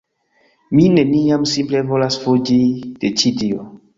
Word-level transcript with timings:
Mi 0.77 0.85
neniam 0.93 1.43
simple 1.51 1.83
volas 1.91 2.19
fuĝi 2.25 2.57
de 3.05 3.15
ĉi 3.21 3.35
tio 3.43 3.71